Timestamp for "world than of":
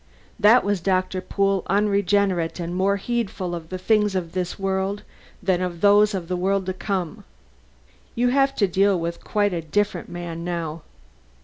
4.57-5.81